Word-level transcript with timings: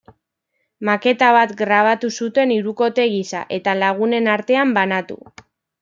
Maketa 0.87 1.27
bat 1.35 1.53
grabatu 1.59 2.11
zuten 2.21 2.55
hirukote 2.57 3.07
gisa, 3.13 3.45
eta 3.61 3.79
lagunen 3.85 4.35
artean 4.39 4.77
banatu. 4.81 5.25